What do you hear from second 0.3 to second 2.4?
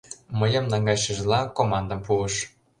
—мыйым наҥгайышыжла командым пуыш.